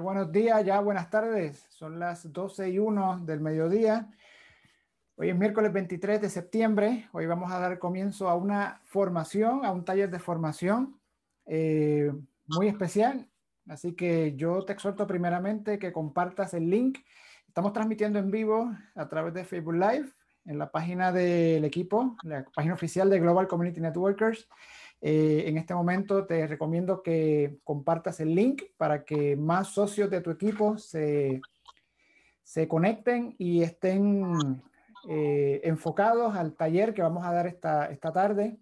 [0.00, 1.64] Buenos días, ya buenas tardes.
[1.70, 4.10] Son las 12 y 1 del mediodía.
[5.16, 7.08] Hoy es miércoles 23 de septiembre.
[7.12, 11.00] Hoy vamos a dar comienzo a una formación, a un taller de formación
[11.46, 12.12] eh,
[12.46, 13.26] muy especial.
[13.68, 16.98] Así que yo te exhorto primeramente que compartas el link.
[17.48, 20.12] Estamos transmitiendo en vivo a través de Facebook Live
[20.44, 24.46] en la página del equipo, la página oficial de Global Community Networkers.
[25.00, 30.22] Eh, en este momento te recomiendo que compartas el link para que más socios de
[30.22, 31.40] tu equipo se,
[32.42, 34.62] se conecten y estén
[35.08, 38.58] eh, enfocados al taller que vamos a dar esta, esta tarde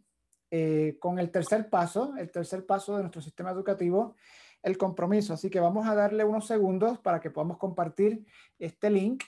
[0.50, 4.16] eh, con el tercer paso, el tercer paso de nuestro sistema educativo,
[4.62, 5.34] el compromiso.
[5.34, 8.24] Así que vamos a darle unos segundos para que podamos compartir
[8.58, 9.22] este link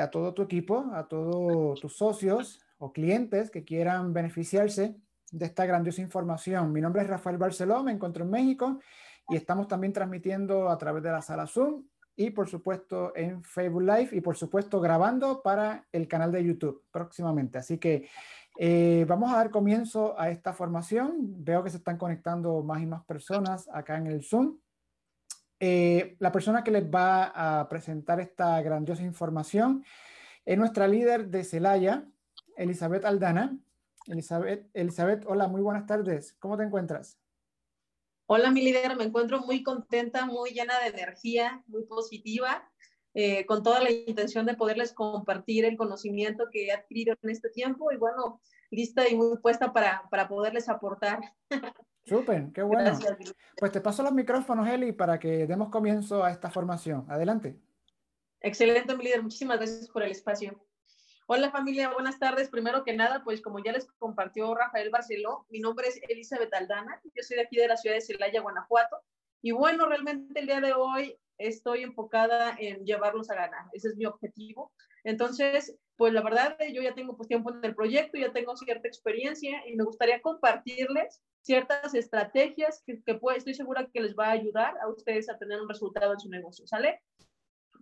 [0.00, 4.96] a todo tu equipo, a todos tus socios o clientes que quieran beneficiarse
[5.32, 6.72] de esta grandiosa información.
[6.72, 8.78] Mi nombre es Rafael Barceló, me encuentro en México
[9.28, 13.82] y estamos también transmitiendo a través de la sala Zoom y por supuesto en Facebook
[13.82, 17.58] Live y por supuesto grabando para el canal de YouTube próximamente.
[17.58, 18.08] Así que
[18.58, 21.42] eh, vamos a dar comienzo a esta formación.
[21.42, 24.58] Veo que se están conectando más y más personas acá en el Zoom.
[25.58, 29.82] Eh, la persona que les va a presentar esta grandiosa información
[30.44, 32.04] es nuestra líder de Celaya,
[32.56, 33.56] Elizabeth Aldana.
[34.06, 36.34] Elizabeth, Elizabeth, hola, muy buenas tardes.
[36.38, 37.18] ¿Cómo te encuentras?
[38.26, 42.68] Hola, mi líder, me encuentro muy contenta, muy llena de energía, muy positiva,
[43.14, 47.50] eh, con toda la intención de poderles compartir el conocimiento que he adquirido en este
[47.50, 51.20] tiempo y bueno, lista y muy puesta para, para poderles aportar.
[52.04, 52.98] Súper, qué bueno.
[53.56, 57.04] Pues te paso los micrófonos, Eli, para que demos comienzo a esta formación.
[57.08, 57.60] Adelante.
[58.40, 59.22] Excelente, mi líder.
[59.22, 60.60] Muchísimas gracias por el espacio.
[61.26, 62.50] Hola familia, buenas tardes.
[62.50, 67.00] Primero que nada, pues como ya les compartió Rafael Barceló, mi nombre es Elizabeth Aldana,
[67.04, 68.96] yo soy de aquí de la ciudad de Celaya, Guanajuato.
[69.40, 73.96] Y bueno, realmente el día de hoy estoy enfocada en llevarlos a ganar, ese es
[73.96, 74.72] mi objetivo.
[75.04, 78.88] Entonces, pues la verdad, yo ya tengo pues, tiempo en el proyecto, ya tengo cierta
[78.88, 84.26] experiencia y me gustaría compartirles ciertas estrategias que, que pues, estoy segura que les va
[84.26, 87.00] a ayudar a ustedes a tener un resultado en su negocio, ¿sale?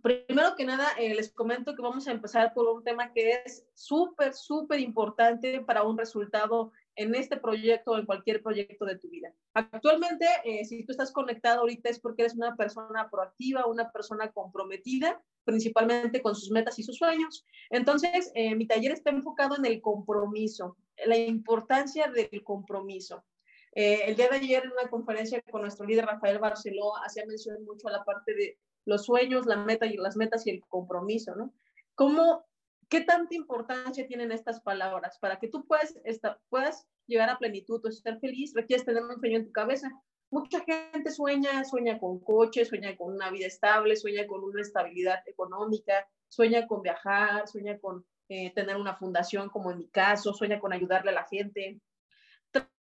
[0.03, 3.67] Primero que nada, eh, les comento que vamos a empezar por un tema que es
[3.75, 9.09] súper, súper importante para un resultado en este proyecto o en cualquier proyecto de tu
[9.11, 9.33] vida.
[9.55, 14.31] Actualmente, eh, si tú estás conectado ahorita es porque eres una persona proactiva, una persona
[14.33, 17.45] comprometida, principalmente con sus metas y sus sueños.
[17.69, 23.25] Entonces, eh, mi taller está enfocado en el compromiso, la importancia del compromiso.
[23.73, 27.87] el día de ayer en una conferencia con nuestro líder Rafael Barceló hacía mención mucho
[27.87, 31.53] a la parte de los sueños, la meta y las metas y el compromiso, ¿no?
[31.95, 32.45] ¿Cómo,
[32.89, 35.19] qué tanta importancia tienen estas palabras?
[35.19, 39.19] Para que tú puedas, esta, puedas llegar a plenitud o estar feliz, requieres tener un
[39.19, 39.91] sueño en tu cabeza.
[40.31, 45.21] Mucha gente sueña, sueña con coches, sueña con una vida estable, sueña con una estabilidad
[45.27, 50.61] económica, sueña con viajar, sueña con eh, tener una fundación como en mi caso, sueña
[50.61, 51.81] con ayudarle a la gente.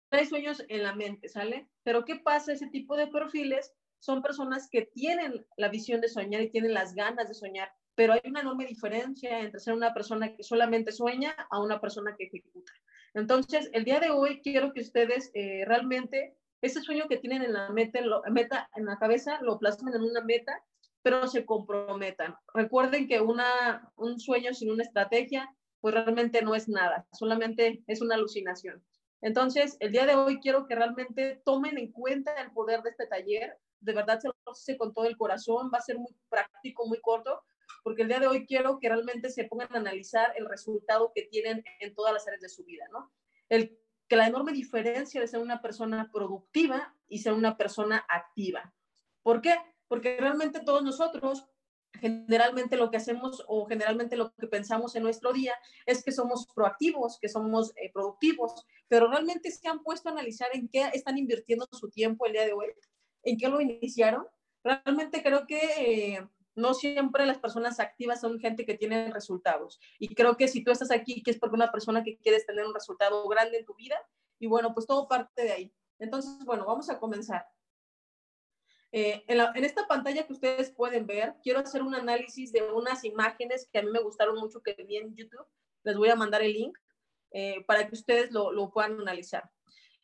[0.09, 1.67] Trae sueños en la mente, ¿sale?
[1.83, 2.53] Pero ¿qué pasa?
[2.53, 3.73] Ese tipo de perfiles
[4.03, 8.11] son personas que tienen la visión de soñar y tienen las ganas de soñar, pero
[8.11, 12.25] hay una enorme diferencia entre ser una persona que solamente sueña a una persona que
[12.25, 12.73] ejecuta.
[13.13, 17.53] Entonces, el día de hoy quiero que ustedes eh, realmente ese sueño que tienen en
[17.53, 20.61] la meta, meta en la cabeza lo plasmen en una meta,
[21.01, 22.35] pero se comprometan.
[22.53, 25.49] Recuerden que una, un sueño sin una estrategia,
[25.79, 28.83] pues realmente no es nada, solamente es una alucinación.
[29.21, 33.07] Entonces, el día de hoy quiero que realmente tomen en cuenta el poder de este
[33.07, 36.87] taller, de verdad se lo hace con todo el corazón, va a ser muy práctico,
[36.87, 37.41] muy corto,
[37.83, 41.23] porque el día de hoy quiero que realmente se pongan a analizar el resultado que
[41.23, 43.11] tienen en todas las áreas de su vida, ¿no?
[43.49, 43.77] El,
[44.07, 48.73] que la enorme diferencia de ser una persona productiva y ser una persona activa.
[49.21, 49.55] ¿Por qué?
[49.87, 51.45] Porque realmente todos nosotros
[51.99, 55.53] generalmente lo que hacemos o generalmente lo que pensamos en nuestro día
[55.85, 60.49] es que somos proactivos, que somos eh, productivos, pero realmente se han puesto a analizar
[60.53, 62.67] en qué están invirtiendo su tiempo el día de hoy
[63.23, 64.27] en qué lo iniciaron.
[64.63, 69.79] Realmente creo que eh, no siempre las personas activas son gente que tiene resultados.
[69.99, 72.65] Y creo que si tú estás aquí, que es porque una persona que quieres tener
[72.65, 73.97] un resultado grande en tu vida,
[74.39, 75.73] y bueno, pues todo parte de ahí.
[75.99, 77.45] Entonces, bueno, vamos a comenzar.
[78.91, 83.03] Eh, en, en, esta pantalla que ustedes pueden ver, quiero hacer un análisis de unas
[83.03, 85.47] imágenes que a mí me gustaron mucho que vi en YouTube.
[85.83, 86.77] Les voy a mandar el link
[87.31, 89.49] eh, para que ustedes lo, lo puedan analizar.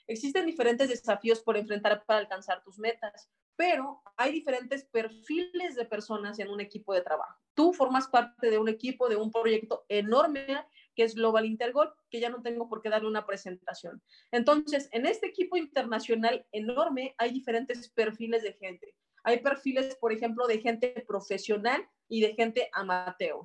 [0.10, 6.40] Existen diferentes desafíos por enfrentar para alcanzar tus metas, pero hay diferentes perfiles de personas
[6.40, 7.40] en un equipo de trabajo.
[7.54, 10.66] Tú formas parte de un equipo, de un proyecto enorme
[10.96, 14.02] que es Global Intergol, que ya no tengo por qué darle una presentación.
[14.32, 18.96] Entonces, en este equipo internacional enorme hay diferentes perfiles de gente.
[19.24, 23.42] hay perfiles, por ejemplo, de gente profesional y de gente amateur.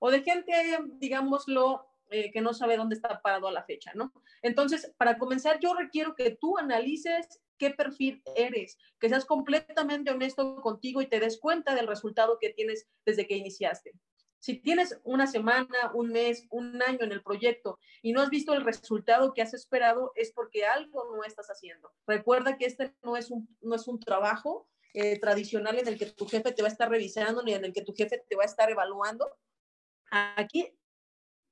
[0.00, 0.52] O de gente,
[0.94, 1.86] digámoslo,
[2.16, 4.12] eh, que no sabe dónde está parado a la fecha, ¿no?
[4.40, 10.60] Entonces, para comenzar, yo requiero que tú analices qué perfil eres, que seas completamente honesto
[10.62, 13.94] contigo y te des cuenta del resultado que tienes desde que iniciaste.
[14.38, 18.54] Si tienes una semana, un mes, un año en el proyecto y no has visto
[18.54, 21.90] el resultado que has esperado, es porque algo no estás haciendo.
[22.06, 26.06] Recuerda que este no es un, no es un trabajo eh, tradicional en el que
[26.06, 28.44] tu jefe te va a estar revisando ni en el que tu jefe te va
[28.44, 29.28] a estar evaluando.
[30.12, 30.78] Aquí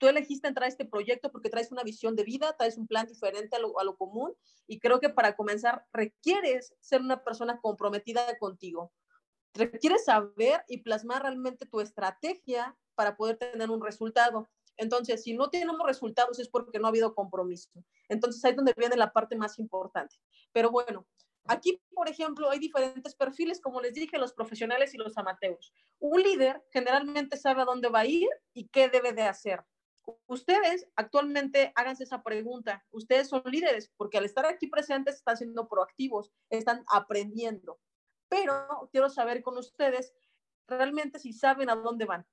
[0.03, 3.07] tú elegiste entrar a este proyecto porque traes una visión de vida, traes un plan
[3.07, 4.35] diferente a lo, a lo, común
[4.67, 8.93] y creo que para comenzar requieres ser una persona comprometida contigo.
[9.55, 14.51] Requieres saber y plasmar realmente tu estrategia para poder tener un resultado.
[14.77, 17.71] Entonces, si no tenemos resultados es porque no ha habido compromiso.
[18.09, 20.17] Entonces, ahí es donde viene la parte más importante.
[20.51, 21.07] Pero bueno,
[21.45, 25.73] aquí, por ejemplo, hay diferentes perfiles, como les dije, los profesionales y los amateurs.
[26.01, 29.65] Un líder generalmente sabe a dónde va a ir y qué debe de hacer.
[30.27, 32.85] Ustedes actualmente háganse esa pregunta.
[32.91, 37.81] Ustedes son líderes porque al estar aquí presentes están siendo proactivos, están aprendiendo.
[38.29, 40.13] Pero quiero saber con ustedes
[40.67, 42.27] realmente si saben a dónde van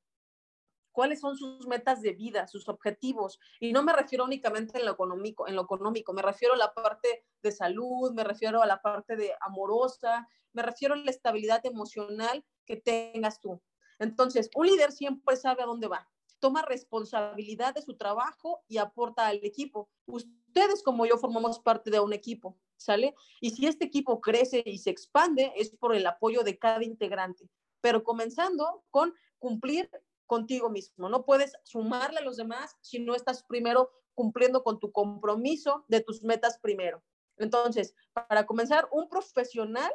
[0.91, 3.39] cuáles son sus metas de vida, sus objetivos.
[3.59, 6.73] Y no me refiero únicamente en lo económico, en lo económico, me refiero a la
[6.73, 11.65] parte de salud, me refiero a la parte de amorosa, me refiero a la estabilidad
[11.65, 13.61] emocional que tengas tú.
[13.99, 16.05] Entonces, un líder siempre sabe a dónde va,
[16.39, 19.89] toma responsabilidad de su trabajo y aporta al equipo.
[20.05, 23.15] Ustedes como yo formamos parte de un equipo, ¿sale?
[23.41, 27.49] Y si este equipo crece y se expande, es por el apoyo de cada integrante,
[27.81, 29.89] pero comenzando con cumplir
[30.25, 31.09] contigo mismo.
[31.09, 36.01] No puedes sumarle a los demás si no estás primero cumpliendo con tu compromiso de
[36.01, 37.03] tus metas primero.
[37.37, 39.91] Entonces, para comenzar, un profesional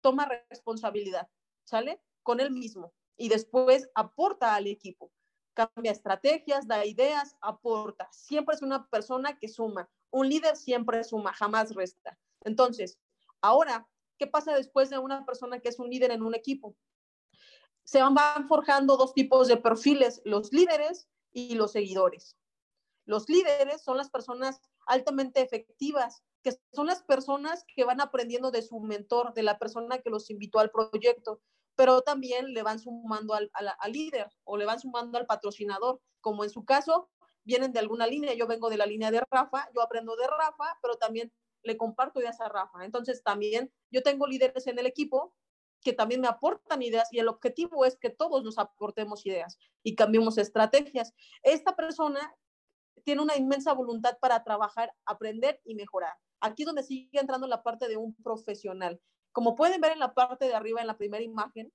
[0.00, 1.28] toma responsabilidad,
[1.64, 2.00] ¿sale?
[2.22, 5.10] Con él mismo y después aporta al equipo.
[5.56, 8.08] Cambia estrategias, da ideas, aporta.
[8.12, 9.88] Siempre es una persona que suma.
[10.10, 12.16] Un líder siempre suma, jamás resta.
[12.44, 12.98] Entonces,
[13.40, 13.88] ahora,
[14.18, 16.76] ¿qué pasa después de una persona que es un líder en un equipo?
[17.86, 22.36] se van forjando dos tipos de perfiles, los líderes y los seguidores.
[23.04, 28.62] Los líderes son las personas altamente efectivas, que son las personas que van aprendiendo de
[28.62, 31.40] su mentor, de la persona que los invitó al proyecto,
[31.76, 33.50] pero también le van sumando al,
[33.92, 37.10] líder o le van sumando al patrocinador, como en su caso
[37.44, 40.78] vienen de alguna línea, yo vengo de la línea de Rafa, yo aprendo de Rafa,
[40.82, 41.32] pero también
[41.62, 42.84] le comparto ideas a Rafa.
[42.84, 45.34] Entonces también yo tengo líderes en el equipo
[45.82, 49.94] que también me aportan ideas y el objetivo es que todos nos aportemos ideas y
[49.94, 51.14] cambiemos estrategias.
[51.42, 52.34] Esta persona
[53.04, 56.14] tiene una inmensa voluntad para trabajar, aprender y mejorar.
[56.40, 59.00] Aquí es donde sigue entrando la parte de un profesional.
[59.36, 61.70] Como pueden ver en la parte de arriba, en la primera imagen,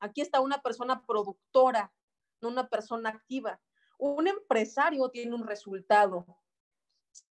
[0.00, 1.92] aquí está una persona productora,
[2.40, 3.60] no una persona activa.
[3.98, 6.24] Un empresario tiene un resultado,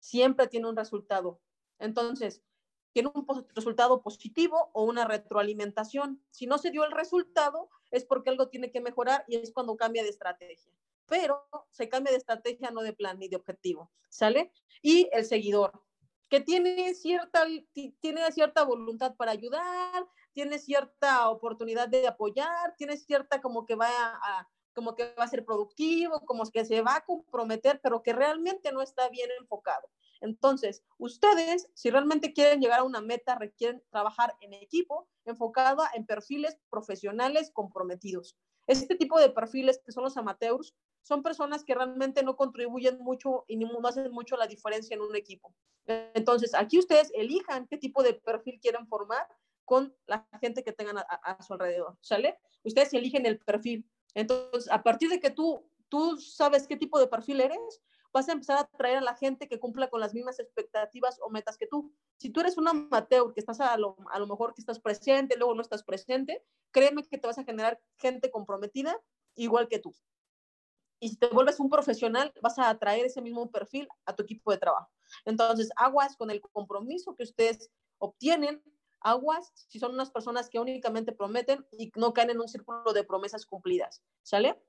[0.00, 1.40] siempre tiene un resultado.
[1.78, 2.42] Entonces,
[2.92, 6.22] tiene un resultado positivo o una retroalimentación.
[6.28, 9.78] Si no se dio el resultado, es porque algo tiene que mejorar y es cuando
[9.78, 10.74] cambia de estrategia.
[11.06, 14.52] Pero se cambia de estrategia, no de plan ni de objetivo, ¿sale?
[14.82, 15.82] Y el seguidor,
[16.28, 17.46] que tiene cierta,
[18.00, 23.88] tiene cierta voluntad para ayudar, tiene cierta oportunidad de apoyar, tiene cierta como que va
[23.90, 28.12] a, como que va a ser productivo, como que se va a comprometer, pero que
[28.12, 29.88] realmente no está bien enfocado.
[30.20, 36.06] Entonces, ustedes, si realmente quieren llegar a una meta, requieren trabajar en equipo, enfocada en
[36.06, 38.36] perfiles profesionales comprometidos.
[38.66, 43.44] Este tipo de perfiles que son los amateurs son personas que realmente no contribuyen mucho
[43.46, 45.54] y no hacen mucho la diferencia en un equipo.
[45.86, 49.28] Entonces, aquí ustedes elijan qué tipo de perfil quieren formar
[49.66, 52.38] con la gente que tengan a, su alrededor, ¿sale?
[52.62, 53.86] Ustedes eligen el perfil.
[54.14, 58.32] Entonces, a partir de que tú, tú sabes qué tipo de perfil eres, vas a
[58.32, 61.66] empezar a atraer a la gente que cumpla con las mismas expectativas o metas que
[61.66, 61.92] tú.
[62.16, 65.36] Si tú eres un amateur, que estás a lo, a lo mejor que estás presente,
[65.36, 68.98] luego no estás presente, créeme que te vas a generar gente comprometida
[69.34, 69.94] igual que tú.
[71.00, 74.50] Y si te vuelves un profesional, vas a atraer ese mismo perfil a tu equipo
[74.50, 74.90] de trabajo.
[75.24, 78.62] Entonces, aguas con el compromiso que ustedes obtienen,
[79.00, 83.04] aguas si son unas personas que únicamente prometen y no caen en un círculo de
[83.04, 84.02] promesas cumplidas.
[84.22, 84.60] ¿Sale?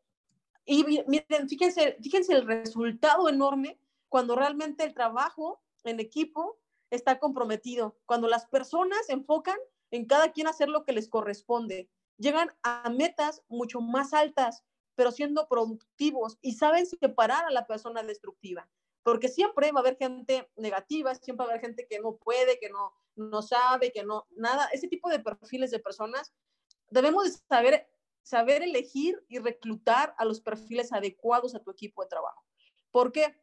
[0.65, 3.79] Y miren, fíjense, fíjense el resultado enorme
[4.09, 9.57] cuando realmente el trabajo en equipo está comprometido, cuando las personas enfocan
[9.91, 14.63] en cada quien hacer lo que les corresponde, llegan a metas mucho más altas,
[14.95, 18.67] pero siendo productivos y saben separar a la persona destructiva,
[19.03, 22.57] porque siempre va a haber gente negativa, siempre va a haber gente que no puede,
[22.59, 26.33] que no, no sabe, que no, nada, ese tipo de perfiles de personas,
[26.89, 27.87] debemos saber,
[28.23, 32.43] saber elegir y reclutar a los perfiles adecuados a tu equipo de trabajo.
[32.91, 33.35] ¿Por qué?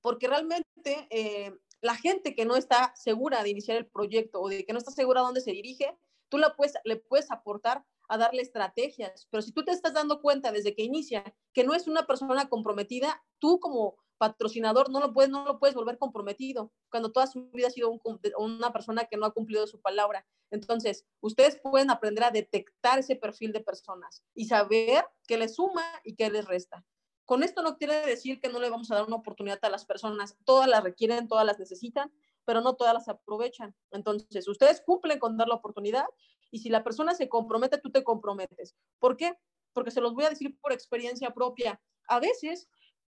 [0.00, 4.64] Porque realmente eh, la gente que no está segura de iniciar el proyecto o de
[4.64, 5.96] que no está segura dónde se dirige,
[6.28, 9.26] tú la puedes, le puedes aportar a darle estrategias.
[9.30, 12.48] Pero si tú te estás dando cuenta desde que inicia que no es una persona
[12.48, 17.50] comprometida, tú como patrocinador no lo puedes, no lo puedes volver comprometido cuando toda su
[17.50, 18.00] vida ha sido
[18.38, 20.26] una persona que no ha cumplido su palabra.
[20.50, 25.84] Entonces, ustedes pueden aprender a detectar ese perfil de personas y saber qué les suma
[26.04, 26.84] y qué les resta.
[27.24, 29.84] Con esto no quiere decir que no le vamos a dar una oportunidad a las
[29.84, 30.36] personas.
[30.44, 32.12] Todas las requieren, todas las necesitan,
[32.44, 33.74] pero no todas las aprovechan.
[33.90, 36.06] Entonces, ustedes cumplen con dar la oportunidad
[36.50, 38.76] y si la persona se compromete, tú te comprometes.
[38.98, 39.38] ¿Por qué?
[39.72, 41.80] Porque se los voy a decir por experiencia propia.
[42.08, 42.68] A veces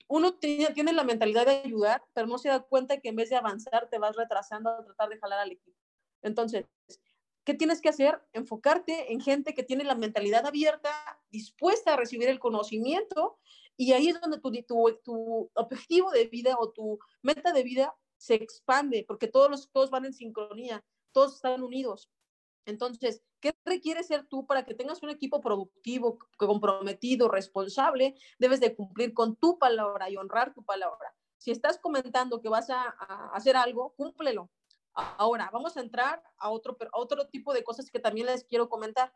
[0.07, 3.29] uno tiene, tiene la mentalidad de ayudar, pero no se da cuenta que en vez
[3.29, 5.77] de avanzar te vas retrasando a tratar de jalar al equipo.
[6.21, 6.65] Entonces,
[7.43, 8.21] ¿qué tienes que hacer?
[8.33, 10.89] Enfocarte en gente que tiene la mentalidad abierta,
[11.29, 13.37] dispuesta a recibir el conocimiento,
[13.77, 17.95] y ahí es donde tu, tu, tu objetivo de vida o tu meta de vida
[18.17, 20.83] se expande, porque todos los todos van en sincronía,
[21.13, 22.09] todos están unidos.
[22.65, 28.15] Entonces, ¿qué requiere ser tú para que tengas un equipo productivo, comprometido, responsable?
[28.37, 31.15] Debes de cumplir con tu palabra y honrar tu palabra.
[31.37, 32.83] Si estás comentando que vas a,
[33.33, 34.49] hacer algo, cúmplelo.
[34.93, 36.75] Ahora, vamos a entrar a otro,
[37.31, 39.13] tipo de cosas que también les quiero comentar.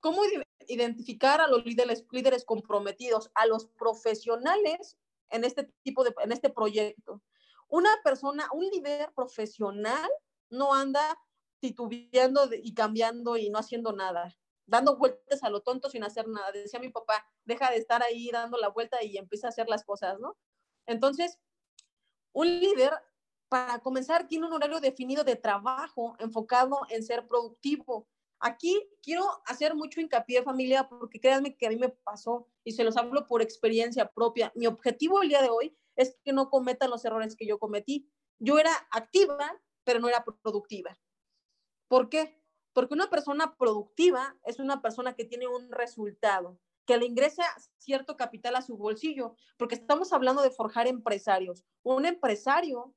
[0.00, 0.22] ¿Cómo
[0.68, 4.98] identificar a los líderes, líderes comprometidos, a los profesionales
[5.30, 7.22] en este tipo de, en este proyecto?
[7.68, 10.10] Una persona, un líder profesional
[10.50, 11.18] no anda
[11.60, 14.34] titubeando y cambiando y no haciendo nada,
[14.66, 16.52] dando vueltas a lo tonto sin hacer nada.
[16.52, 19.84] Decía mi papá, deja de estar ahí dando la vuelta y empieza a hacer las
[19.84, 20.36] cosas, ¿no?
[20.86, 21.38] Entonces,
[22.32, 22.92] un líder,
[23.48, 28.08] para comenzar, tiene un horario definido de trabajo enfocado en ser productivo.
[28.40, 32.84] Aquí quiero hacer mucho hincapié, familia, porque créanme que a mí me pasó y se
[32.84, 34.52] los hablo por experiencia propia.
[34.54, 38.10] Mi objetivo el día de hoy es que no cometan los errores que yo cometí.
[38.38, 40.98] Yo era activa, pero no era productiva.
[41.88, 42.40] ¿Por qué?
[42.72, 47.44] Porque una persona productiva es una persona que tiene un resultado, que le ingresa
[47.78, 51.64] cierto capital a su bolsillo, porque estamos hablando de forjar empresarios.
[51.82, 52.94] Un empresario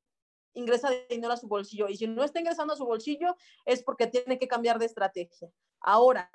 [0.54, 4.08] ingresa dinero a su bolsillo y si no está ingresando a su bolsillo es porque
[4.08, 5.50] tiene que cambiar de estrategia.
[5.80, 6.30] Ahora,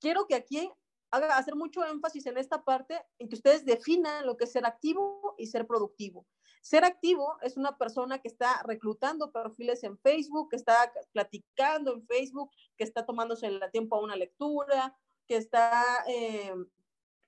[0.00, 0.70] quiero que aquí
[1.10, 4.66] haga hacer mucho énfasis en esta parte en que ustedes definan lo que es ser
[4.66, 6.26] activo y ser productivo.
[6.62, 12.06] Ser activo es una persona que está reclutando perfiles en Facebook, que está platicando en
[12.06, 14.96] Facebook, que está tomándose el tiempo a una lectura,
[15.26, 16.54] que está eh,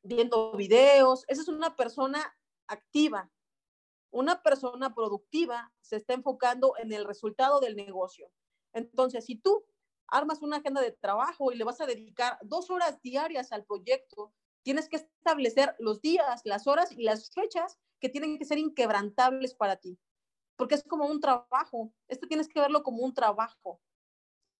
[0.03, 1.25] viendo videos.
[1.29, 3.31] Esa es una persona activa.
[4.11, 8.31] Una persona productiva se está enfocando en el resultado del negocio.
[8.73, 9.65] Entonces, si tú
[10.09, 14.33] armas una agenda de trabajo y le vas a dedicar dos horas diarias al proyecto,
[14.63, 19.55] tienes que establecer los días, las horas y las fechas que tienen que ser inquebrantables
[19.55, 19.99] para ti,
[20.57, 21.93] porque es como un trabajo.
[22.09, 23.81] Esto tienes que verlo como un trabajo.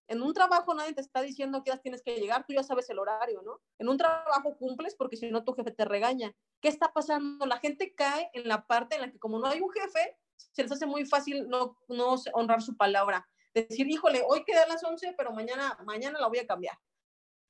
[0.07, 2.99] En un trabajo nadie te está diciendo que tienes que llegar, tú ya sabes el
[2.99, 3.61] horario, ¿no?
[3.77, 6.35] En un trabajo cumples porque si no tu jefe te regaña.
[6.59, 7.45] ¿Qué está pasando?
[7.45, 10.63] La gente cae en la parte en la que como no hay un jefe, se
[10.63, 13.25] les hace muy fácil no, no honrar su palabra.
[13.53, 16.77] Decir, híjole, hoy queda a las 11, pero mañana, mañana la voy a cambiar.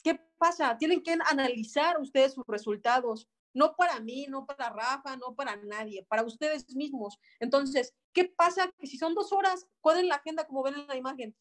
[0.04, 0.78] ¿Qué pasa?
[0.78, 6.06] Tienen que analizar ustedes sus resultados no para mí, no para Rafa, no para nadie,
[6.08, 7.20] para ustedes mismos.
[7.40, 8.72] Entonces, ¿qué pasa?
[8.80, 11.36] Que si son dos horas, cuadren la agenda como ven en la imagen,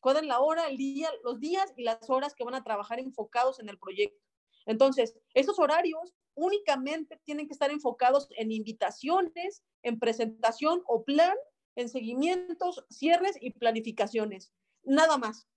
[0.00, 3.60] cuadren la hora, el día, los días y las horas que van a trabajar enfocados
[3.60, 4.22] en el proyecto.
[4.66, 11.36] Entonces, esos horarios únicamente tienen que estar enfocados en invitaciones, en presentación o plan,
[11.76, 14.52] en seguimientos, cierres y planificaciones.
[14.82, 15.49] Nada más.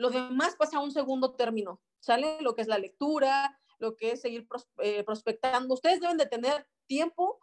[0.00, 1.78] Lo demás pasa a un segundo término.
[2.00, 2.40] ¿Sale?
[2.40, 5.74] Lo que es la lectura, lo que es seguir eh, prospectando.
[5.74, 7.38] Ustedes deben de tener tiempo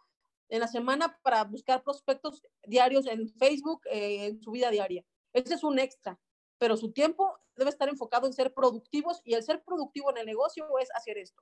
[0.48, 5.04] en la semana para buscar prospectos diarios en Facebook, eh, en su vida diaria.
[5.32, 6.18] Ese es un extra,
[6.58, 10.26] pero su tiempo debe estar enfocado en ser productivos y el ser productivo en el
[10.26, 11.40] negocio es hacer esto,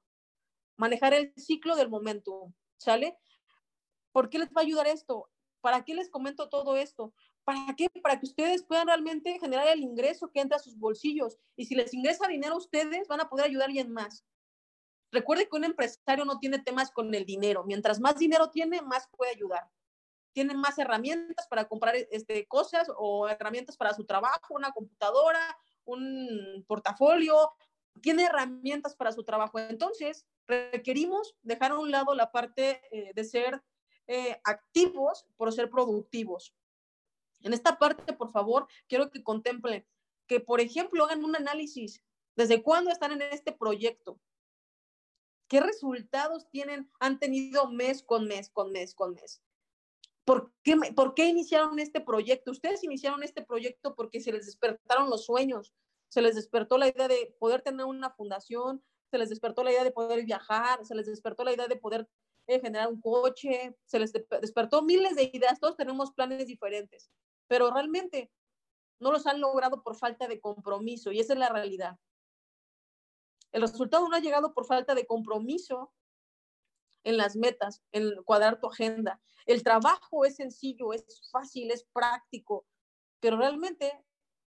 [0.77, 3.17] manejar el ciclo del momento, ¿sale?
[4.13, 5.31] ¿Por qué les va a ayudar esto?
[5.63, 7.15] ¿Para qué les comento todo esto?
[7.47, 7.89] ¿Para qué?
[8.03, 11.39] Para que ustedes puedan realmente generar el ingreso que entra a sus bolsillos.
[11.55, 14.25] Y si les ingresa dinero a ustedes, van a poder ayudar a más.
[15.13, 17.63] Recuerde que un empresario no tiene temas con el dinero.
[17.65, 19.71] Mientras más dinero tiene, más puede ayudar.
[20.33, 26.65] Tiene más herramientas para comprar este, cosas o herramientas para su trabajo, una computadora, un
[26.67, 27.53] portafolio.
[28.03, 29.61] Tiene herramientas para su trabajo.
[29.61, 33.63] Entonces, requerimos dejar a un lado la parte eh, de ser
[34.09, 36.53] eh, activos por ser productivos.
[37.41, 39.87] En esta parte, por favor, quiero que contemplen
[40.27, 42.03] que, por ejemplo, hagan un análisis.
[42.37, 44.21] ¿Desde cuándo están en este proyecto?
[45.49, 49.43] ¿Qué resultados tienen, han tenido mes con mes, con mes, con mes?
[50.25, 52.51] ¿Por qué, ¿Por qué iniciaron este proyecto?
[52.51, 55.73] Ustedes iniciaron este proyecto porque se les despertaron los sueños,
[56.09, 59.85] se les despertó la idea de poder tener una fundación, se les despertó la idea
[59.85, 62.09] de poder viajar, se les despertó la idea de poder
[62.47, 67.11] generar un coche, se les despertó miles de ideas, todos tenemos planes diferentes,
[67.49, 68.31] pero realmente
[69.01, 71.99] no los han logrado por falta de compromiso y esa es la realidad.
[73.53, 75.93] El resultado no ha llegado por falta de compromiso
[77.05, 79.21] en las metas, en cuadrar tu agenda.
[79.47, 82.67] El trabajo es sencillo, es fácil, es práctico,
[83.21, 84.05] pero realmente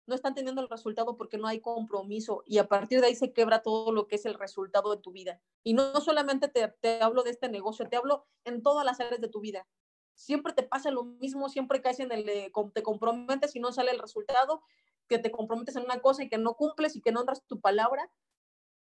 [0.08, 3.34] no están teniendo el resultado porque no hay compromiso y a partir de ahí se
[3.34, 5.41] quebra todo lo que es el resultado de tu vida.
[5.63, 9.22] Y no, solamente te, te, hablo de este negocio, te hablo en todas las áreas
[9.22, 9.67] de tu vida.
[10.13, 12.25] Siempre te pasa lo mismo, siempre caes en el,
[12.74, 14.62] te comprometes y no sale el resultado,
[15.08, 17.60] que te comprometes en una cosa y que no cumples y que no honras tu
[17.60, 18.12] palabra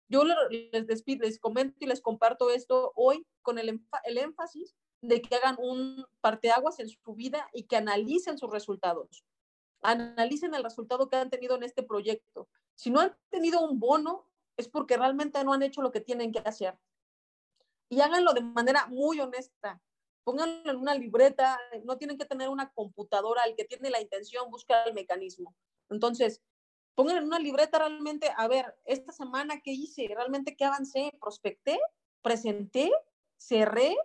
[0.08, 5.20] yo les, despido, les comento y les comparto esto hoy con el, el énfasis de
[5.20, 9.24] que hagan un parteaguas en su vida y que analicen sus resultados.
[9.82, 12.48] Analicen el resultado que han tenido en este proyecto.
[12.74, 16.32] Si no han tenido un bono, es porque realmente no han hecho lo que tienen
[16.32, 16.78] que hacer.
[17.88, 19.80] Y háganlo de manera muy honesta.
[20.24, 24.50] Pónganlo en una libreta, no tienen que tener una computadora, el que tiene la intención
[24.50, 25.54] busca el mecanismo.
[25.88, 26.42] Entonces,
[26.96, 31.78] pongan en una libreta realmente, a ver, esta semana qué hice, realmente qué avancé, prospecté,
[32.22, 32.90] presenté,
[33.36, 33.96] cerré,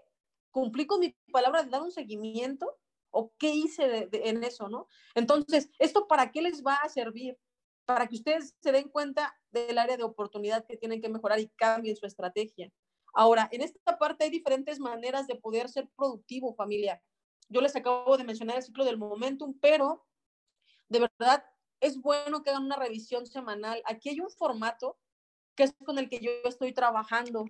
[0.52, 2.78] cumplí con mi palabra de dar un seguimiento
[3.12, 4.88] o qué hice en eso, ¿no?
[5.16, 7.38] Entonces, ¿esto para qué les va a servir?
[7.86, 11.50] Para que ustedes se den cuenta del área de oportunidad que tienen que mejorar y
[11.50, 12.72] cambien su estrategia.
[13.14, 17.02] Ahora, en esta parte hay diferentes maneras de poder ser productivo, familia.
[17.50, 20.06] Yo les acabo de mencionar el ciclo del momentum, pero
[20.88, 21.44] de verdad
[21.82, 23.82] es bueno que hagan una revisión semanal.
[23.86, 24.98] Aquí hay un formato
[25.56, 27.46] que es con el que yo estoy trabajando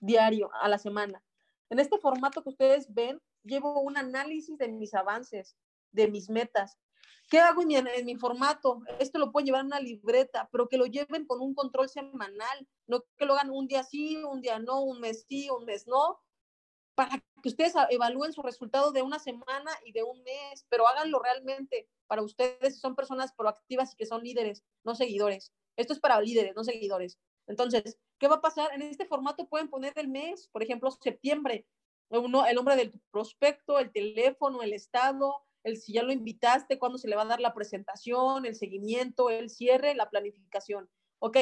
[0.00, 1.22] diario a la semana.
[1.70, 5.56] En este formato que ustedes ven, llevo un análisis de mis avances,
[5.92, 6.78] de mis metas.
[7.28, 8.82] ¿Qué hago en mi, en mi, formato?
[9.00, 12.68] Esto lo pueden llevar en una libreta, pero que lo lleven con un control semanal,
[12.86, 15.88] no que lo hagan un día sí, un día no, un mes sí, un mes
[15.88, 16.20] no,
[16.94, 21.20] para que ustedes evalúen su resultado de una semana y de un mes, pero háganlo
[21.20, 25.52] realmente para ustedes son personas proactivas y que son líderes, no seguidores.
[25.76, 27.18] Esto es para líderes, no seguidores.
[27.46, 28.72] Entonces, ¿qué va a pasar?
[28.72, 31.66] En este formato pueden poner el mes, por ejemplo, septiembre,
[32.10, 36.98] uno, el nombre del prospecto, el teléfono, el estado, el si ya lo invitaste, cuándo
[36.98, 40.88] se le va a dar la presentación, el seguimiento, el cierre, la planificación.
[41.18, 41.38] Ok,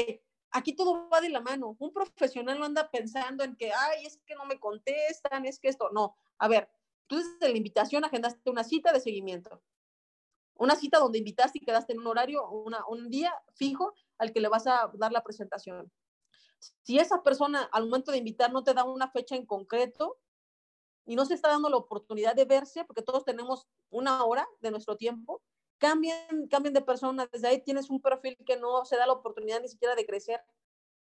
[0.51, 1.77] aquí todo va de la mano.
[1.79, 5.69] Un profesional no anda pensando en que, ay, es que no me contestan, es que
[5.69, 6.17] esto, no.
[6.39, 6.71] A ver,
[7.07, 9.63] tú desde la invitación agendaste una cita de seguimiento.
[10.55, 14.41] Una cita donde invitaste y quedaste en un horario, una, un día fijo al que
[14.41, 15.93] le vas a dar la presentación.
[16.83, 20.19] Si esa persona al momento de invitar no te da una fecha en concreto
[21.07, 24.71] y no se está dando la oportunidad de verse, porque todos tenemos una hora de
[24.71, 25.43] nuestro tiempo,
[25.79, 27.29] cambien, cambien de persona.
[27.31, 30.41] Desde ahí tienes un perfil que no se da la oportunidad ni siquiera de crecer.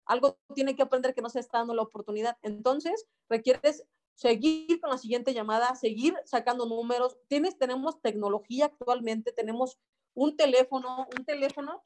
[0.06, 2.38] Algo tiene que aprender que no se está dando la oportunidad.
[2.42, 3.84] Entonces, requieres
[4.14, 7.16] seguir con la siguiente llamada, seguir sacando números.
[7.28, 9.78] Tienes, tenemos tecnología actualmente, tenemos
[10.14, 11.84] un teléfono, un teléfono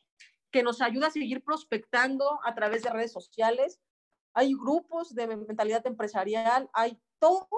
[0.50, 3.81] que nos ayuda a seguir prospectando a través de redes sociales.
[4.35, 7.48] Hay grupos de mentalidad empresarial, hay todo,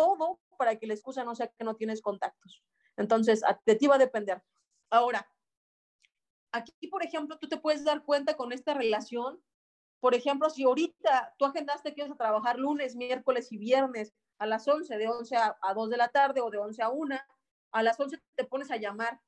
[0.00, 2.62] todo para que la excusa no sea que no tienes contactos.
[2.96, 4.42] Entonces, de ti va a depender.
[4.90, 5.30] Ahora,
[6.52, 9.42] aquí, por ejemplo, tú te puedes dar cuenta con esta relación
[10.00, 14.46] por ejemplo, si ahorita tú agendaste que ibas a trabajar lunes, miércoles y viernes a
[14.46, 17.16] las 11, de 11 a, 2 de la tarde o de 11 a 1,
[17.72, 19.20] a las 11 te pones a llamar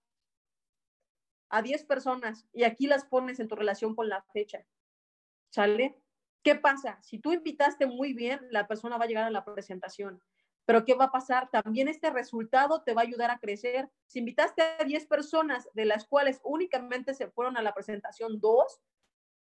[1.50, 4.66] a 10 personas y aquí las pones en tu relación con la fecha.
[5.50, 6.02] ¿Sale?
[6.42, 6.98] ¿Qué pasa?
[7.02, 10.22] Si tú invitaste muy bien, la persona va a llegar a la presentación.
[10.64, 11.50] Pero ¿qué va a pasar?
[11.50, 13.90] También este resultado te va a ayudar a crecer.
[14.06, 18.80] Si invitaste a 10 personas, de las cuales únicamente se fueron a la presentación dos,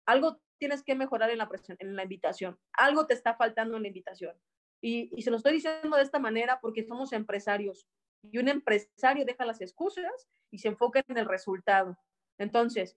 [0.07, 2.59] algo tienes que mejorar en la, en la invitación.
[2.73, 4.37] Algo te está faltando en la invitación.
[4.81, 7.89] Y, y se lo estoy diciendo de esta manera porque somos empresarios.
[8.23, 11.99] Y un empresario deja las excusas y se enfoca en el resultado.
[12.39, 12.97] Entonces,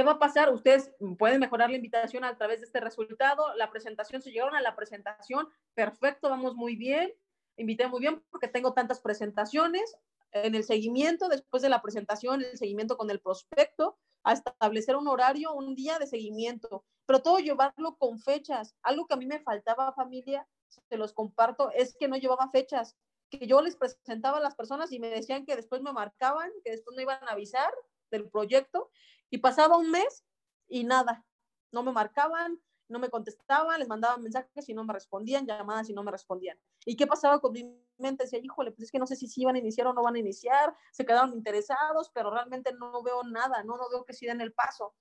[0.00, 0.50] ¿qué va a pasar?
[0.50, 3.54] Ustedes pueden mejorar la invitación a través de este resultado.
[3.56, 7.12] La presentación, se llegaron a la presentación, perfecto, vamos muy bien.
[7.58, 9.94] Invité muy bien porque tengo tantas presentaciones.
[10.32, 15.06] En el seguimiento, después de la presentación, el seguimiento con el prospecto, a establecer un
[15.06, 18.74] horario, un día de seguimiento, pero todo llevarlo con fechas.
[18.82, 22.96] Algo que a mí me faltaba, familia, se los comparto, es que no llevaba fechas.
[23.28, 26.70] que yo les presentaba a las personas y me decían que después me marcaban, que
[26.70, 27.70] después me iban a avisar
[28.10, 28.90] del proyecto
[29.30, 30.24] y pasaba un mes
[30.68, 31.24] y nada,
[31.72, 35.92] no me marcaban, no me contestaban, les mandaban mensajes y no me respondían, llamadas y
[35.92, 36.58] no me respondían.
[36.84, 37.64] ¿Y qué pasaba con mi
[37.98, 38.24] mente?
[38.24, 40.16] Decía, híjole, pues es que no sé si sí van a iniciar o no van
[40.16, 44.26] a iniciar, se quedaron interesados, pero realmente no veo nada, no, no veo que sí
[44.26, 44.94] den el paso.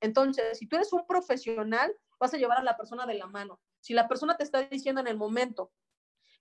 [0.00, 3.60] Entonces, si tú eres un profesional, vas a llevar a la persona de la mano.
[3.80, 5.72] Si la persona te está diciendo en el momento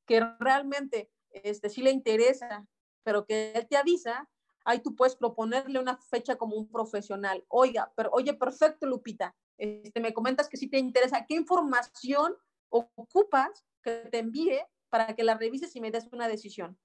[0.06, 2.68] que realmente este, sí le interesa,
[3.04, 4.30] pero que él te avisa,
[4.66, 7.44] ahí tú puedes proponerle una fecha como un profesional.
[7.48, 12.36] Oiga, pero oye, perfecto, Lupita, este, me comentas que sí te interesa, ¿qué información
[12.70, 16.78] ocupas que te envíe para que la revises y me des una decisión?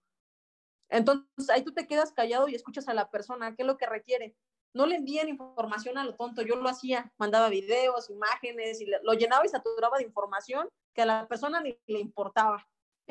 [0.91, 3.87] Entonces, ahí tú te quedas callado y escuchas a la persona, ¿qué es lo que
[3.87, 4.37] requiere?
[4.75, 9.13] No le envíen información a lo tonto, yo lo hacía, mandaba videos, imágenes, y lo
[9.15, 12.67] llenaba y saturaba de información que a la persona ni le importaba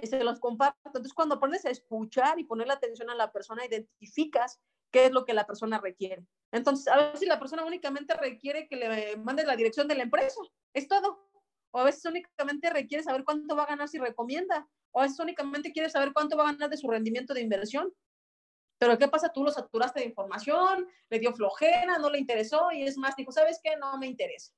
[0.05, 0.77] se los comparto.
[0.85, 4.59] Entonces, cuando aprendes a escuchar y ponerle atención a la persona, identificas
[4.91, 6.25] qué es lo que la persona requiere.
[6.51, 10.39] Entonces, a veces la persona únicamente requiere que le mandes la dirección de la empresa,
[10.73, 11.27] es todo.
[11.71, 14.67] O a veces únicamente requiere saber cuánto va a ganar si recomienda.
[14.91, 17.91] O a veces únicamente quiere saber cuánto va a ganar de su rendimiento de inversión.
[18.79, 19.29] Pero ¿qué pasa?
[19.33, 23.31] Tú lo saturaste de información, le dio flojera, no le interesó y es más, dijo,
[23.31, 23.75] ¿sabes qué?
[23.77, 24.53] No me interesa.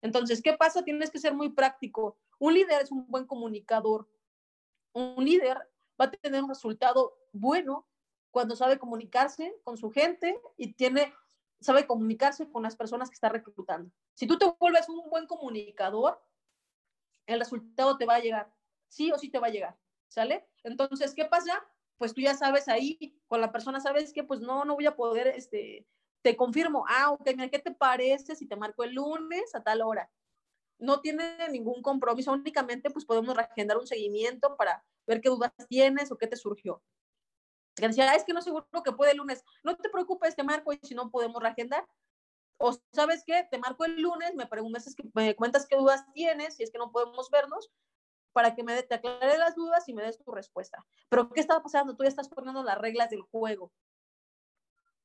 [0.00, 0.84] Entonces, ¿qué pasa?
[0.84, 2.16] Tienes que ser muy práctico.
[2.38, 4.08] Un líder es un buen comunicador,
[4.94, 5.58] un líder
[6.00, 7.86] va a tener un resultado bueno
[8.30, 11.12] cuando sabe comunicarse con su gente y tiene,
[11.60, 13.90] sabe comunicarse con las personas que está reclutando.
[14.14, 16.20] Si tú te vuelves un buen comunicador,
[17.26, 18.52] el resultado te va a llegar,
[18.88, 19.76] sí o sí te va a llegar,
[20.08, 20.48] ¿sale?
[20.62, 21.64] Entonces, ¿qué pasa?
[21.96, 24.96] Pues tú ya sabes ahí, con la persona sabes que pues no, no voy a
[24.96, 25.86] poder, este,
[26.22, 29.82] te confirmo, ah, ok, mira, ¿qué te parece si te marco el lunes a tal
[29.82, 30.10] hora?
[30.78, 36.10] No tiene ningún compromiso, únicamente pues podemos reagendar un seguimiento para ver qué dudas tienes
[36.12, 36.82] o qué te surgió.
[37.76, 39.44] Decía, ah, es que no seguro que puede el lunes.
[39.64, 41.86] No te preocupes, te marco y si no podemos reagendar.
[42.58, 46.62] O sabes qué, te marco el lunes, me preguntas, me cuentas qué dudas tienes, si
[46.62, 47.72] es que no podemos vernos,
[48.32, 50.86] para que me te aclare las dudas y me des tu respuesta.
[51.08, 51.96] Pero ¿qué está pasando?
[51.96, 53.72] Tú ya estás poniendo las reglas del juego.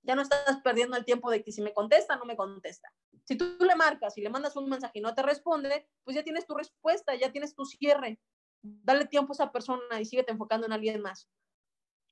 [0.04, 2.92] Ya no estás perdiendo el tiempo de que si me contesta, no me contesta.
[3.26, 6.24] Si tú le marcas y le mandas un mensaje y no te responde, pues ya
[6.24, 8.20] tienes tu respuesta, ya tienes tu cierre.
[8.62, 11.30] Dale tiempo a esa persona y síguete enfocando en alguien más.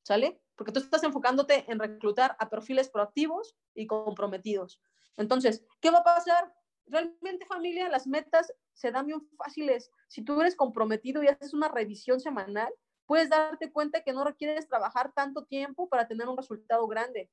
[0.04, 0.42] ¿Sale?
[0.56, 4.82] Porque tú estás enfocándote en reclutar a perfiles proactivos y comprometidos.
[5.18, 6.54] Entonces, ¿qué va a pasar?
[6.86, 9.92] Realmente, familia, las metas se dan bien fáciles.
[10.08, 12.74] Si tú eres comprometido y haces una revisión semanal,
[13.06, 17.30] puedes darte cuenta que no requieres trabajar tanto tiempo para tener un resultado grande.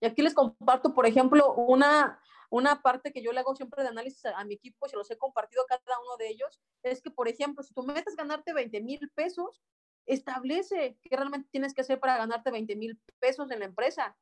[0.00, 3.88] Y aquí les comparto, por ejemplo, una, una parte que yo le hago siempre de
[3.88, 7.00] análisis a, mi equipo, y se los he compartido a cada uno de ellos, es
[7.00, 9.62] que, por ejemplo, si tú metes ganarte 20 mil pesos,
[10.06, 14.16] establece qué realmente tienes que hacer para ganarte 20 mil pesos en la empresa.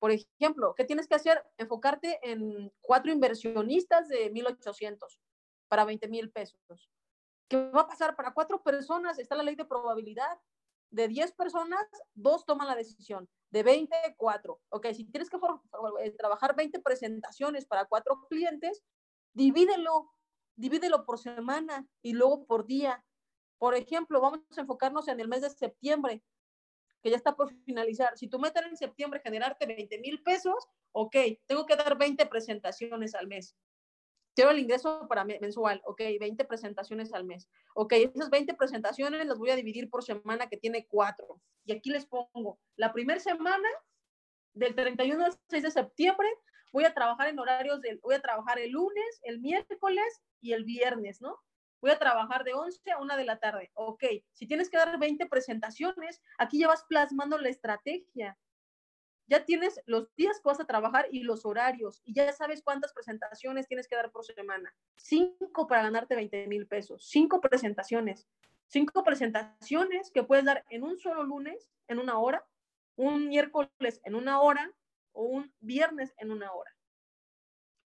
[0.00, 1.42] Por ejemplo, ¿qué tienes que hacer?
[1.56, 4.98] Enfocarte en cuatro inversionistas de 1.800
[5.68, 6.60] para 20 mil pesos.
[7.48, 8.16] ¿Qué va a pasar?
[8.16, 10.38] Para cuatro personas está la ley de probabilidad.
[10.94, 14.60] De 10 personas, dos toman la decisión de 20, 4.
[14.68, 15.38] Ok, si tienes que
[16.00, 18.84] eh, trabajar 20 presentaciones para cuatro clientes,
[19.32, 20.12] divídelo,
[20.54, 23.04] divídelo por semana y luego por día.
[23.58, 26.22] Por ejemplo, vamos a enfocarnos en el mes de septiembre,
[27.02, 28.16] que ya está por finalizar.
[28.16, 33.16] Si tú metes en septiembre generarte 20 mil pesos, ok, tengo que dar 20 presentaciones
[33.16, 33.56] al mes.
[34.34, 37.48] Quiero el ingreso para mensual, ok, 20 presentaciones al mes.
[37.74, 41.40] Ok, esas 20 presentaciones las voy a dividir por semana que tiene cuatro.
[41.64, 43.68] Y aquí les pongo, la primera semana
[44.52, 46.28] del 31 al 6 de septiembre
[46.72, 50.64] voy a trabajar en horarios del, voy a trabajar el lunes, el miércoles y el
[50.64, 51.38] viernes, ¿no?
[51.80, 53.70] Voy a trabajar de 11 a 1 de la tarde.
[53.74, 58.36] Ok, si tienes que dar 20 presentaciones, aquí ya vas plasmando la estrategia
[59.26, 62.92] ya tienes los días que vas a trabajar y los horarios y ya sabes cuántas
[62.92, 64.74] presentaciones tienes que dar por semana.
[64.96, 67.06] Cinco para ganarte 20 mil pesos.
[67.08, 68.28] Cinco presentaciones.
[68.66, 72.44] Cinco presentaciones que puedes dar en un solo lunes, en una hora,
[72.96, 74.72] un miércoles en una hora
[75.12, 76.70] o un viernes en una hora.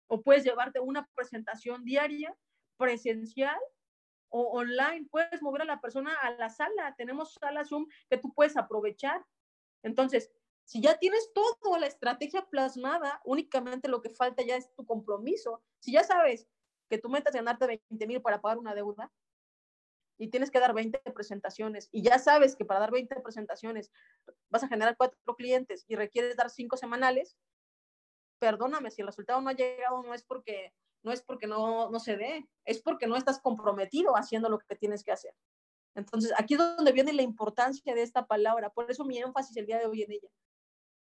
[0.08, 2.36] O puedes llevarte una presentación diaria,
[2.78, 3.60] presencial
[4.30, 5.08] o online.
[5.10, 6.94] Puedes mover a la persona a la sala.
[6.98, 9.24] Tenemos sala Zoom que tú puedes aprovechar.
[9.84, 10.32] Entonces,
[10.66, 15.62] si ya tienes toda la estrategia plasmada, únicamente lo que falta ya es tu compromiso.
[15.80, 16.48] Si ya sabes
[16.90, 19.12] que tú metas ganarte 20 mil para pagar una deuda
[20.18, 23.92] y tienes que dar 20 presentaciones y ya sabes que para dar 20 presentaciones
[24.50, 27.36] vas a generar cuatro clientes y requieres dar cinco semanales,
[28.40, 30.74] perdóname, si el resultado no ha llegado no es porque
[31.04, 34.76] no es porque no, no se dé, es porque no estás comprometido haciendo lo que
[34.76, 35.36] tienes que hacer.
[35.96, 38.70] Entonces, aquí es donde viene la importancia de esta palabra.
[38.70, 40.30] Por eso mi énfasis el día de hoy en ella.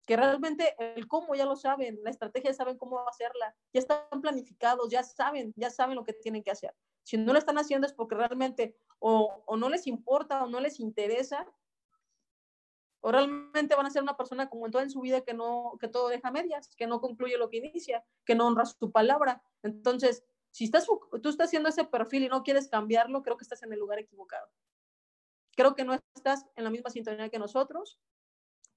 [0.08, 4.90] Que realmente el cómo ya lo saben, la estrategia saben cómo hacerla, ya están planificados,
[4.90, 6.74] ya saben, ya saben lo que tienen que hacer.
[7.04, 10.60] Si no lo están haciendo es porque realmente o, o no les importa o no
[10.60, 11.46] les interesa
[13.02, 15.78] o realmente van a ser una persona como en toda en su vida que no
[15.80, 19.42] que todo deja medias, que no concluye lo que inicia, que no honra su palabra.
[19.64, 23.62] Entonces, si estás tú estás haciendo ese perfil y no quieres cambiarlo, creo que estás
[23.64, 24.48] en el lugar equivocado.
[25.56, 28.00] Creo que no estás en la misma sintonía que nosotros.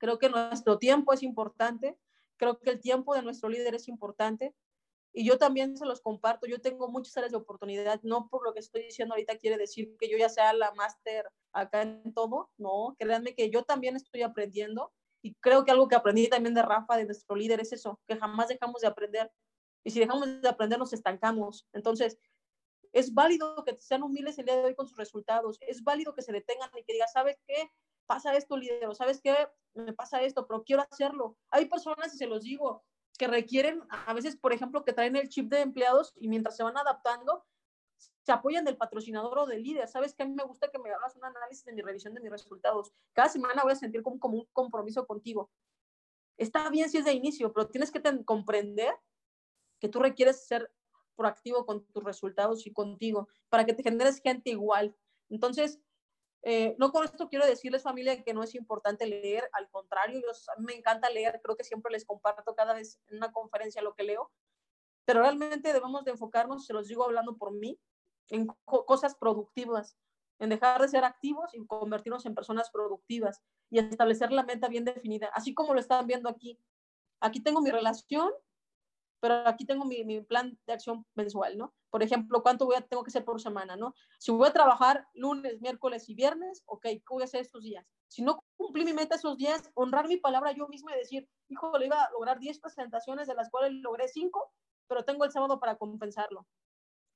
[0.01, 1.97] Creo que nuestro tiempo es importante.
[2.39, 4.55] Creo que el tiempo de nuestro líder es importante.
[5.13, 6.47] Y yo también se los comparto.
[6.47, 8.01] Yo tengo muchas áreas de oportunidad.
[8.03, 11.29] No por lo que estoy diciendo ahorita quiere decir que yo ya sea la máster
[11.53, 12.51] acá en todo.
[12.57, 14.91] No, créanme que yo también estoy aprendiendo.
[15.23, 18.17] Y creo que algo que aprendí también de Rafa, de nuestro líder, es eso, que
[18.17, 19.31] jamás dejamos de aprender.
[19.85, 21.69] Y si dejamos de aprender, nos estancamos.
[21.75, 22.19] Entonces,
[22.93, 25.59] es válido que sean humildes el día de hoy con sus resultados.
[25.61, 27.71] Es válido que se detengan y que digan, ¿sabes qué?
[28.11, 29.37] Pasa esto, líder, o ¿sabes qué?
[29.73, 31.38] Me pasa esto, pero quiero hacerlo.
[31.49, 32.83] Hay personas, y se los digo,
[33.16, 36.64] que requieren, a veces, por ejemplo, que traen el chip de empleados y mientras se
[36.64, 37.44] van adaptando,
[37.96, 39.87] se apoyan del patrocinador o del líder.
[39.87, 42.20] Sabes que a mí me gusta que me hagas un análisis de mi revisión de
[42.20, 42.92] mis resultados.
[43.12, 45.49] Cada semana voy a sentir como, como un compromiso contigo.
[46.37, 48.92] Está bien si es de inicio, pero tienes que comprender
[49.79, 50.68] que tú requieres ser
[51.14, 54.96] proactivo con tus resultados y contigo para que te generes gente igual.
[55.29, 55.79] Entonces,
[56.42, 60.61] eh, no con esto quiero decirles familia que no es importante leer, al contrario, a
[60.61, 63.94] mí me encanta leer, creo que siempre les comparto cada vez en una conferencia lo
[63.94, 64.31] que leo,
[65.05, 67.79] pero realmente debemos de enfocarnos, se los digo hablando por mí,
[68.29, 69.96] en cosas productivas,
[70.38, 74.85] en dejar de ser activos y convertirnos en personas productivas y establecer la meta bien
[74.85, 76.59] definida, así como lo están viendo aquí.
[77.20, 78.33] Aquí tengo mi relación
[79.20, 81.74] pero aquí tengo mi, mi, plan de acción mensual, ¿no?
[81.90, 83.94] Por ejemplo, ¿cuánto voy a, tengo que hacer por semana, ¿no?
[84.18, 87.85] Si voy a trabajar lunes, miércoles y viernes, ok, ¿qué voy a hacer estos días?
[88.07, 91.76] Si no cumplí mi meta esos días, honrar mi palabra yo misma y decir, hijo,
[91.79, 94.53] le iba a lograr 10 presentaciones, de las cuales logré 5,
[94.87, 96.46] pero tengo el sábado para compensarlo.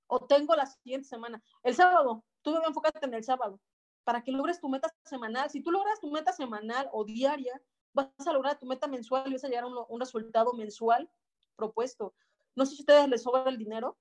[0.07, 1.43] O tengo la siguiente semana.
[1.63, 3.61] El sábado, tú debes enfocarte en el sábado,
[4.05, 5.51] para que logres tu meta semanal.
[5.51, 7.61] Si tú logras tu meta semanal o diaria,
[7.93, 11.11] vas a lograr tu meta mensual y vas a llegar a un, un resultado mensual
[11.57, 12.15] propuesto.
[12.55, 13.97] No sé si a ustedes les sobra el dinero,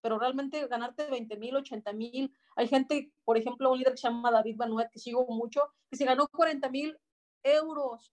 [0.00, 2.34] pero realmente ganarte 20 mil, 80 mil.
[2.56, 5.96] Hay gente, por ejemplo, un líder que se llama David Banuet, que sigo mucho, que
[5.96, 6.98] se ganó 40 mil
[7.42, 8.12] euros,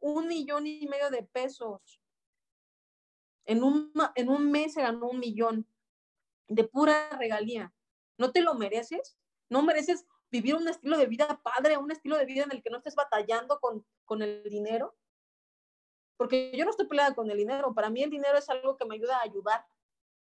[0.00, 2.00] un millón y medio de pesos.
[3.44, 5.66] En un, en un mes se ganó un millón
[6.48, 7.72] de pura regalía.
[8.18, 9.18] ¿No te lo mereces?
[9.48, 12.70] ¿No mereces vivir un estilo de vida padre, un estilo de vida en el que
[12.70, 14.94] no estés batallando con, con el dinero?
[16.22, 18.84] porque yo no estoy peleada con el dinero, para mí el dinero es algo que
[18.84, 19.66] me ayuda a ayudar,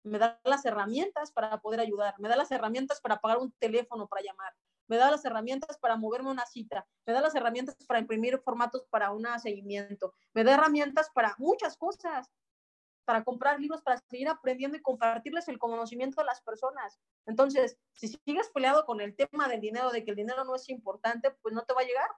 [0.04, 4.06] me da las herramientas para poder ayudar, me da las herramientas para pagar un teléfono
[4.06, 4.54] para llamar,
[4.86, 8.86] me da las herramientas para moverme una cita, me da las herramientas para imprimir formatos
[8.90, 12.30] para un seguimiento, me da herramientas para muchas cosas,
[13.04, 16.98] para comprar libros, para seguir aprendiendo y compartirles el conocimiento a las personas.
[17.26, 20.68] Entonces, si sigues peleado con el tema del dinero, de que el dinero no es
[20.68, 22.08] importante, pues no te va a llegar.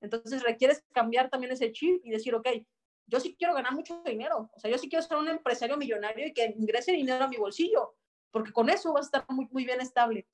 [0.00, 2.48] Entonces requieres cambiar también ese chip y decir, ok,
[3.06, 6.26] yo sí quiero ganar mucho dinero, o sea, yo sí quiero ser un empresario millonario
[6.26, 7.94] y que ingrese dinero a mi bolsillo,
[8.30, 10.26] porque con eso vas a estar muy, muy bien estable.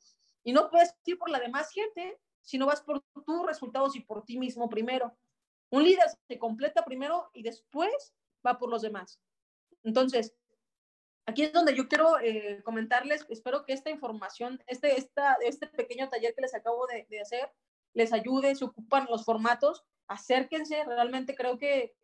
[0.45, 4.01] Y no puedes ir por la demás gente, si no vas por tus resultados y
[4.01, 5.17] por ti mismo primero.
[5.71, 8.15] Un líder se completa primero y después
[8.47, 9.21] va por los demás.
[9.83, 10.35] Entonces,
[11.27, 16.09] aquí es donde yo quiero eh, comentarles, espero que esta información, este, esta, este pequeño
[16.09, 17.53] taller que les acabo de, de hacer,
[17.93, 21.95] les ayude, se ocupan los formatos, acérquense, realmente creo que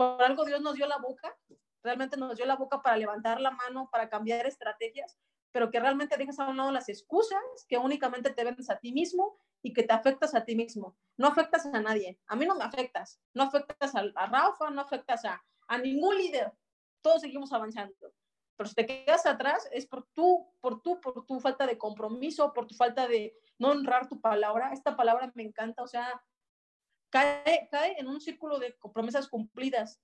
[0.00, 1.36] por algo Dios nos dio la boca,
[1.82, 5.18] realmente nos dio la boca para levantar la mano, para cambiar estrategias,
[5.52, 8.92] pero que realmente dejas a un lado las excusas que únicamente te vendes a ti
[8.92, 10.96] mismo y que te afectas a ti mismo.
[11.18, 12.18] No afectas a nadie.
[12.28, 13.20] A mí no me afectas.
[13.34, 16.50] No afectas a, a Rafa, no afectas a, a ningún líder.
[17.02, 17.94] Todos seguimos avanzando.
[18.56, 22.54] Pero si te quedas atrás es por tú, por tú, por tu falta de compromiso,
[22.54, 24.72] por tu falta de no honrar tu palabra.
[24.72, 26.22] Esta palabra me encanta, o sea,
[27.10, 30.00] cae, cae en un círculo de promesas cumplidas.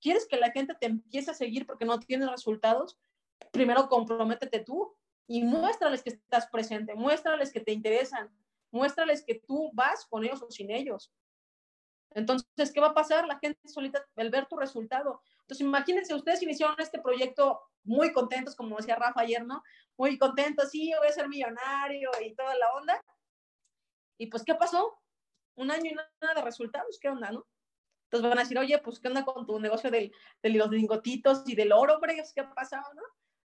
[0.00, 2.98] ¿Quieres que la gente te empiece a seguir porque no tienes resultados?
[3.52, 4.94] Primero comprométete tú
[5.26, 8.30] y muéstrales que estás presente, muéstrales que te interesan,
[8.70, 11.12] muéstrales que tú vas con ellos o sin ellos.
[12.12, 13.26] Entonces, ¿qué va a pasar?
[13.26, 15.22] La gente solita, al ver tu resultado.
[15.42, 19.62] Entonces, imagínense, ustedes iniciaron este proyecto muy contentos, como decía Rafa ayer, ¿no?
[19.96, 23.00] Muy contentos, sí, voy a ser millonario y toda la onda.
[24.18, 24.98] Y pues, ¿qué pasó?
[25.60, 27.46] Un año y nada de resultados, ¿qué onda, no?
[28.04, 30.10] Entonces van a decir, oye, pues, ¿qué onda con tu negocio de
[30.42, 32.20] los lingotitos y del oro, hombre?
[32.34, 33.02] ¿Qué ha pasado, no?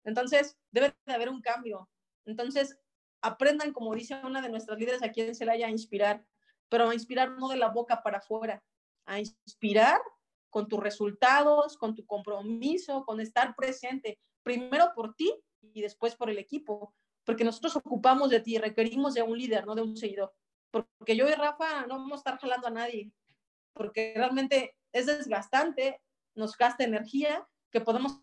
[0.05, 1.89] Entonces, debe de haber un cambio.
[2.25, 2.79] Entonces,
[3.21, 6.25] aprendan, como dice una de nuestras líderes aquí en Celaya, a inspirar,
[6.69, 8.63] pero a inspirar no de la boca para afuera,
[9.07, 10.01] a inspirar
[10.51, 16.31] con tus resultados, con tu compromiso, con estar presente, primero por ti y después por
[16.31, 16.95] el equipo,
[17.25, 20.35] porque nosotros ocupamos de ti, requerimos de un líder, no de un seguidor,
[20.71, 23.13] porque yo y Rafa no vamos a estar jalando a nadie,
[23.73, 26.01] porque realmente es desgastante,
[26.35, 28.21] nos gasta energía que podemos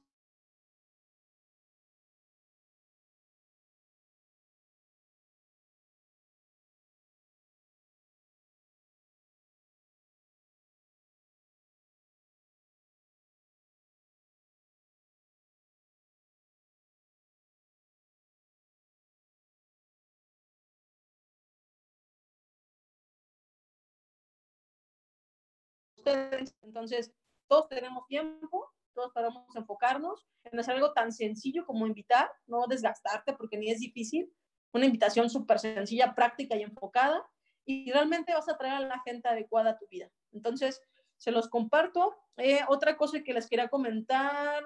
[26.62, 27.13] Entonces,
[27.48, 33.34] todos tenemos tiempo, todos podemos enfocarnos en hacer algo tan sencillo como invitar, no desgastarte
[33.34, 34.32] porque ni es difícil,
[34.72, 37.26] una invitación súper sencilla, práctica y enfocada,
[37.65, 40.10] y realmente vas a traer a la gente adecuada a tu vida.
[40.32, 40.82] Entonces,
[41.18, 42.15] se los comparto.
[42.38, 44.63] Eh, otra cosa que les quería comentar,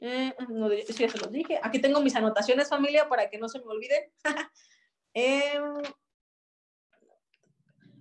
[0.00, 1.60] eh, no, sí, dije.
[1.62, 4.10] Aquí tengo mis anotaciones, familia, para que no se me olviden.
[5.14, 5.60] eh,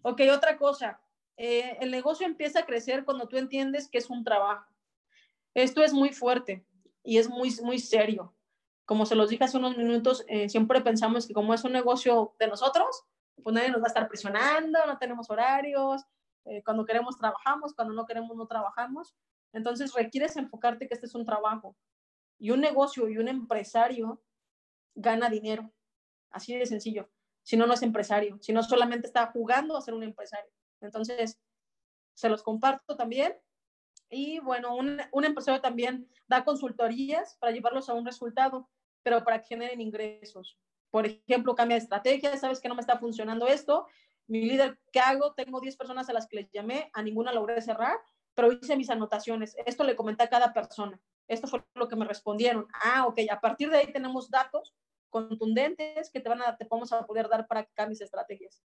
[0.01, 1.01] ok, otra cosa.
[1.41, 4.69] Eh, el negocio empieza a crecer cuando tú entiendes que es un trabajo.
[5.53, 6.65] Esto es muy fuerte
[7.01, 8.35] y es muy, muy serio.
[8.83, 12.35] Como se los dije hace unos minutos, eh, siempre pensamos que como es un negocio
[12.39, 13.05] de nosotros,
[13.41, 16.03] pues nadie nos va a estar presionando, no tenemos horarios,
[16.43, 19.15] eh, cuando queremos trabajamos, cuando no queremos no trabajamos.
[19.53, 21.73] Entonces requieres enfocarte que este es un trabajo.
[22.37, 24.21] Y un negocio y un empresario
[24.93, 25.71] gana dinero.
[26.31, 27.09] Así de sencillo.
[27.43, 28.37] Si no, no es empresario.
[28.41, 30.51] Si no, solamente está jugando a ser un empresario.
[30.81, 31.39] Entonces,
[32.13, 33.35] se los comparto también.
[34.09, 38.69] Y bueno, un, un empresario también da consultorías para llevarlos a un resultado,
[39.03, 40.57] pero para que generen ingresos.
[40.91, 43.87] Por ejemplo, cambia de estrategia, sabes que no me está funcionando esto.
[44.27, 45.33] Mi líder, ¿qué hago?
[45.33, 47.97] Tengo 10 personas a las que les llamé, a ninguna logré cerrar,
[48.35, 49.55] pero hice mis anotaciones.
[49.65, 50.99] Esto le comenté a cada persona.
[51.27, 52.67] Esto fue lo que me respondieron.
[52.73, 54.75] Ah, ok, a partir de ahí tenemos datos
[55.09, 58.63] contundentes que te van a, te vamos a poder dar para que cambies estrategias.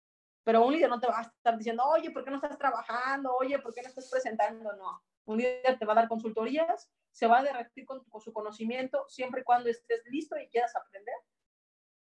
[0.43, 3.35] Pero un líder no te va a estar diciendo, oye, ¿por qué no estás trabajando?
[3.35, 4.73] Oye, ¿por qué no estás presentando?
[4.73, 5.01] No.
[5.25, 9.05] Un líder te va a dar consultorías, se va a derretir con, con su conocimiento
[9.07, 11.15] siempre y cuando estés listo y quieras aprender.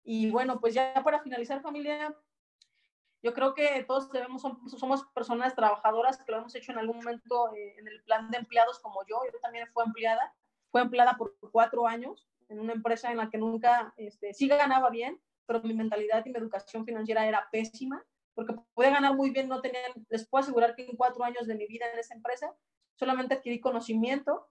[0.04, 2.14] Y bueno, pues ya para finalizar, familia,
[3.22, 4.42] yo creo que todos debemos,
[4.78, 8.38] somos personas trabajadoras que lo hemos hecho en algún momento eh, en el plan de
[8.38, 9.20] empleados como yo.
[9.32, 10.32] Yo también fui empleada,
[10.70, 14.90] fue empleada por cuatro años en una empresa en la que nunca, este, sí ganaba
[14.90, 18.04] bien, pero mi mentalidad y mi educación financiera era pésima
[18.36, 21.54] porque puede ganar muy bien, no tenían, les puedo asegurar que en cuatro años de
[21.54, 22.54] mi vida en esa empresa
[22.94, 24.46] solamente adquirí conocimiento,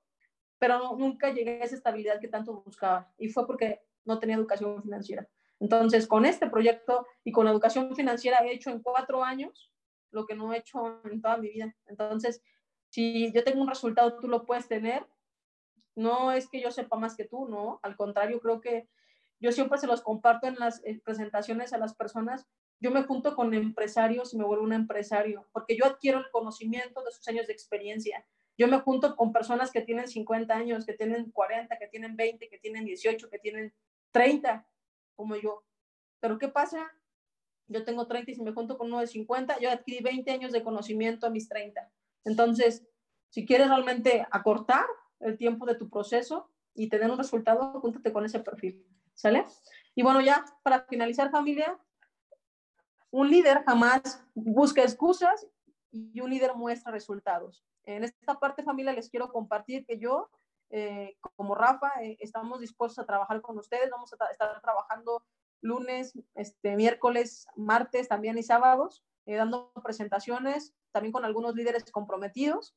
[0.57, 4.81] pero nunca llegué a esa estabilidad que tanto buscaba y fue porque no tenía educación
[4.81, 5.29] financiera.
[5.59, 9.71] Entonces, con este proyecto y con la educación financiera he hecho en cuatro años
[10.09, 11.75] lo que no he hecho en toda mi vida.
[11.85, 12.41] Entonces,
[12.89, 15.05] si yo tengo un resultado, tú lo puedes tener.
[15.95, 17.79] No es que yo sepa más que tú, no.
[17.83, 18.89] Al contrario, creo que
[19.39, 22.47] yo siempre se los comparto en las eh, presentaciones a las personas
[22.85, 27.03] yo me junto con empresarios y me vuelvo un empresario, porque yo adquiero el conocimiento
[27.03, 28.23] de sus años de experiencia.
[28.59, 32.47] Yo me junto con personas que tienen 50 años, que tienen 40, que tienen 20,
[32.47, 33.73] que tienen 18, que tienen
[34.11, 34.67] 30,
[35.15, 35.63] como yo.
[36.19, 36.91] Pero ¿qué pasa?
[37.65, 40.51] Yo tengo 30 y si me junto con uno de 50, yo adquirí 20 años
[40.51, 41.91] de conocimiento a mis 30.
[42.23, 42.87] Entonces,
[43.29, 44.85] si quieres realmente acortar
[45.21, 48.85] el tiempo de tu proceso y tener un resultado, júntate con ese perfil.
[49.15, 49.47] ¿Sale?
[49.95, 51.79] Y bueno, ya para finalizar, familia,
[53.15, 55.47] un líder jamás busca excusas
[55.89, 57.63] y un líder muestra resultados.
[57.83, 60.29] En esta parte, familia, les quiero compartir que yo,
[60.69, 63.89] eh, como Rafa, eh, estamos dispuestos a trabajar con ustedes.
[63.89, 65.23] Vamos a estar trabajando
[65.61, 72.75] lunes, este, miércoles, martes también y sábados, eh, dando presentaciones, también con algunos líderes comprometidos.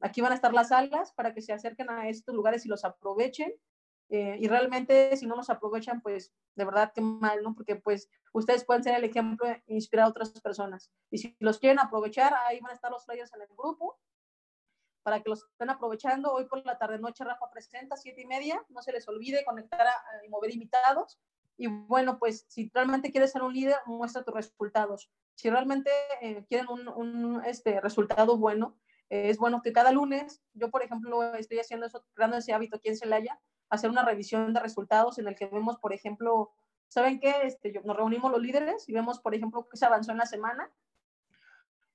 [0.00, 2.84] aquí van a estar las salas para que se acerquen a estos lugares y los
[2.84, 3.54] aprovechen.
[4.08, 7.54] Eh, y realmente si no nos aprovechan, pues de verdad que mal, ¿no?
[7.54, 10.90] Porque pues ustedes pueden ser el ejemplo e inspirar a otras personas.
[11.10, 13.98] Y si los quieren aprovechar, ahí van a estar los players en el grupo
[15.02, 16.32] para que los estén aprovechando.
[16.32, 18.64] Hoy por la tarde-noche Rafa presenta, siete y media.
[18.68, 19.86] No se les olvide conectar
[20.24, 21.18] y mover invitados.
[21.56, 25.10] Y bueno, pues si realmente quieres ser un líder, muestra tus resultados.
[25.34, 28.76] Si realmente eh, quieren un, un, este, resultado bueno,
[29.08, 32.76] eh, es bueno que cada lunes, yo por ejemplo estoy haciendo eso, creando ese hábito
[32.76, 36.52] aquí en Celaya, hacer una revisión de resultados en el que vemos, por ejemplo,
[36.88, 37.34] ¿saben qué?
[37.44, 40.70] Este, nos reunimos los líderes y vemos, por ejemplo, qué se avanzó en la semana,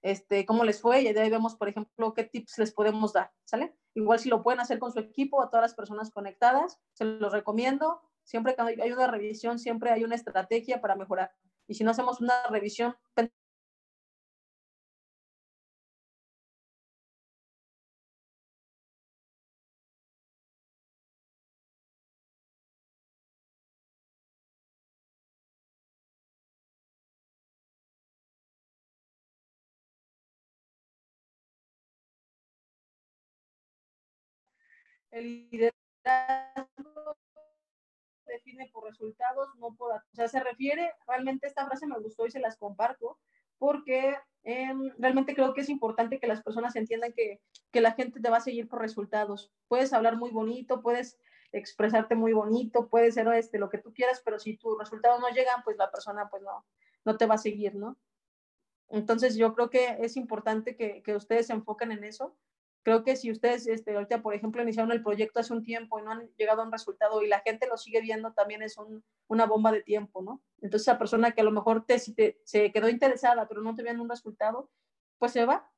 [0.02, 3.32] este, cómo les fue y de ahí vemos, por ejemplo, qué tips les podemos dar,
[3.46, 3.76] ¿sale?
[3.94, 7.32] Igual si lo pueden hacer con su equipo, a todas las personas conectadas, se los
[7.32, 8.02] recomiendo.
[8.24, 11.32] Siempre que hay una revisión, siempre hay una estrategia para mejorar.
[11.68, 12.96] Y si no hacemos una revisión
[35.12, 37.18] el liderazgo
[38.26, 39.94] define por resultados, no por...
[39.94, 43.20] O sea, se refiere, realmente esta frase me gustó y se las comparto,
[43.58, 47.42] porque em, realmente creo que es importante que las personas entiendan que,
[47.72, 49.52] que, la gente te va a seguir por resultados.
[49.68, 51.20] Puedes hablar muy bonito, puedes
[51.52, 55.30] expresarte muy bonito, puede ser este, lo que tú quieras, pero si tus resultados no
[55.30, 56.66] llegan, pues la persona pues no,
[57.04, 57.98] no te va a seguir, ¿no?
[58.88, 62.36] Entonces yo creo que es importante que, que ustedes se enfoquen en eso
[62.84, 66.04] Creo que si ustedes, este, ahorita, por ejemplo, iniciaron el proyecto hace un tiempo y
[66.04, 68.76] no han llegado a un resultado y la gente lo sigue viendo, también es
[69.28, 70.42] una bomba de tiempo, ¿no?
[70.62, 73.84] Entonces, esa persona que a lo mejor te, te, se quedó interesada, pero no te
[73.84, 74.72] viendo un resultado,
[75.20, 75.72] pues se va,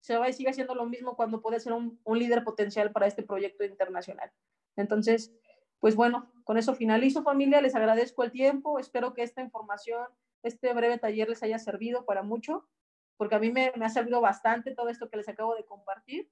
[0.00, 3.06] se va y sigue haciendo lo mismo cuando puede ser un, un líder potencial para
[3.06, 4.32] este proyecto internacional.
[4.74, 5.32] Entonces,
[5.78, 10.06] pues bueno, con eso finalizo familia, les agradezco el tiempo, espero que esta información,
[10.42, 12.68] este breve taller les haya servido para mucho,
[13.16, 16.30] porque a mí me, me ha servido bastante todo esto que les acabo de compartir.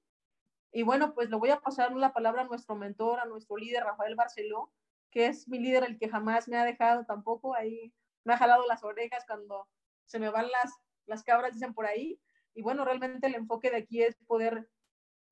[0.71, 3.83] Y bueno, pues le voy a pasar la palabra a nuestro mentor, a nuestro líder,
[3.83, 4.71] Rafael Barceló,
[5.11, 7.93] que es mi líder, el que jamás me ha dejado tampoco, ahí
[8.23, 9.67] me ha jalado las orejas cuando
[10.05, 10.71] se me van las,
[11.05, 12.19] las cabras, dicen por ahí.
[12.53, 14.69] Y bueno, realmente el enfoque de aquí es poder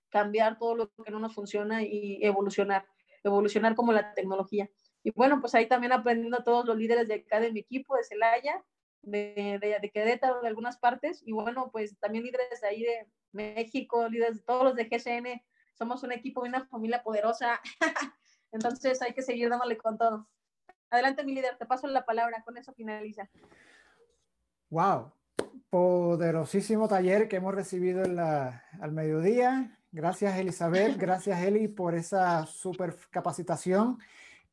[0.10, 2.88] cambiar todo lo que no nos funciona y evolucionar,
[3.24, 4.70] evolucionar como la tecnología.
[5.04, 7.96] Y bueno, pues ahí también aprendiendo a todos los líderes de acá de mi equipo,
[7.96, 8.64] de Celaya,
[9.02, 13.08] de, de, de Querétaro, de algunas partes, y bueno, pues también líderes de ahí de,
[13.32, 15.42] México, líderes, todos los de GSN,
[15.74, 17.60] somos un equipo y una familia poderosa.
[18.52, 20.28] Entonces hay que seguir dándole con todo.
[20.90, 23.30] Adelante, mi líder, te paso la palabra, con eso finaliza.
[24.70, 25.12] Wow,
[25.70, 29.78] poderosísimo taller que hemos recibido en la, al mediodía.
[29.92, 30.98] Gracias, Elizabeth.
[30.98, 34.00] Gracias, Eli, por esa super capacitación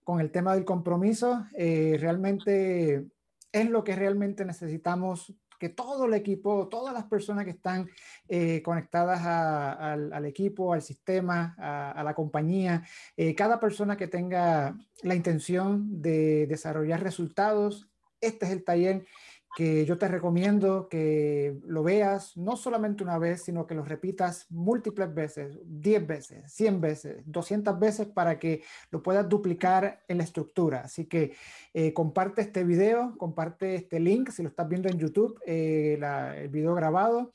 [0.03, 1.47] con el tema del compromiso.
[1.57, 3.07] Eh, realmente
[3.53, 5.33] es lo que realmente necesitamos
[5.65, 7.89] que todo el equipo, todas las personas que están
[8.29, 12.83] eh, conectadas al, equipo, al sistema, a, la compañía,
[13.17, 17.89] eh, cada persona que tenga la intención de desarrollar resultados,
[18.21, 19.07] este es el taller
[19.55, 24.47] que yo te recomiendo que lo veas no solamente una vez, sino que lo repitas
[24.51, 30.25] múltiples veces, 10 veces, 100 veces, 200 veces para que lo puedas duplicar en la
[30.25, 30.81] estructura.
[30.81, 31.35] Así que
[31.73, 35.99] eh, comparte este video, comparte este link si lo estás viendo en YouTube, eh,
[36.37, 37.33] el video grabado.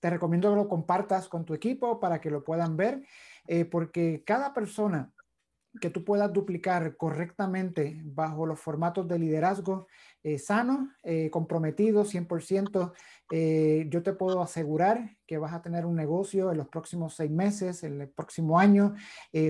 [0.00, 3.02] Te recomiendo que lo compartas con tu equipo para que lo puedan ver,
[3.46, 5.12] eh, porque cada persona
[5.80, 9.86] que tú puedas duplicar correctamente bajo los formatos de liderazgo
[10.22, 12.92] eh, sano, eh, comprometido 100%,
[13.30, 17.30] eh, yo te puedo asegurar que vas a tener un negocio en los próximos seis
[17.30, 18.94] meses, en el próximo año,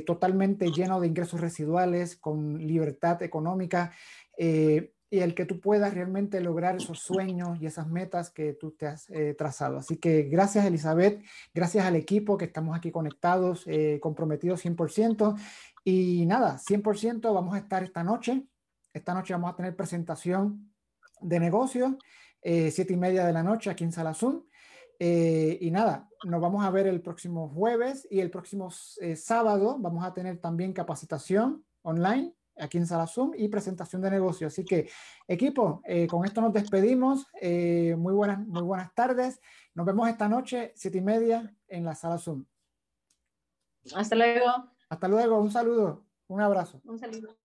[0.04, 3.92] totalmente lleno de ingresos residuales, con libertad económica
[5.10, 8.86] y el que tú puedas realmente lograr esos sueños y esas metas que tú te
[8.86, 9.06] has
[9.36, 9.78] trazado.
[9.78, 11.22] Así que gracias Elizabeth,
[11.54, 13.64] gracias al equipo que estamos aquí conectados,
[14.00, 15.36] comprometidos 100%.
[15.84, 18.46] Y nada, 100% vamos a estar esta noche.
[18.92, 20.72] Esta noche vamos a tener presentación
[21.20, 21.94] de negocios,
[22.42, 24.42] eh, siete y media de la noche aquí en Sala Zoom.
[24.98, 28.68] Eh, y nada, nos vamos a ver el próximo jueves y el próximo
[29.00, 34.10] eh, sábado vamos a tener también capacitación online aquí en Sala Zoom y presentación de
[34.10, 34.52] negocios.
[34.52, 34.90] Así que,
[35.26, 37.26] equipo, con esto nos despedimos.
[37.42, 39.40] muy, buenas, muy buenas tardes.
[39.74, 42.44] Nos vemos esta noche, siete y media, en la Sala Zoom.
[43.94, 44.46] Hasta luego.
[44.88, 46.80] Hasta luego, un saludo, un abrazo.
[46.84, 47.36] Un saludo.